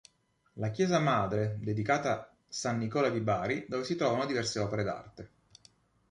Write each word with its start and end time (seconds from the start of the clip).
La 0.53 0.71
Chiesa 0.71 0.97
Madre, 0.97 1.59
dedicata 1.61 2.35
San 2.47 2.79
Nicola 2.79 3.09
di 3.09 3.19
Bari, 3.19 3.67
dove 3.69 3.83
si 3.83 3.95
trovano 3.95 4.25
diverse 4.25 4.57
opere 4.57 4.81
d'arte. 4.83 5.29